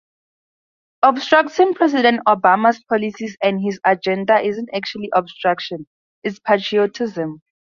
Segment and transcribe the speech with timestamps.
[1.03, 5.85] Obstructing President Obama's policies and his agenda isn't actually obstruction;
[6.23, 7.43] it's patriotism.